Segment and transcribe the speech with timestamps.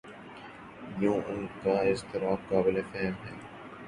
[1.01, 3.33] یوں ان کا اضطراب قابل فہم ہے۔